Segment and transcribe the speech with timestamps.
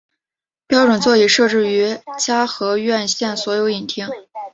[0.65, 4.09] 标准座椅设置于嘉禾院线所有影厅。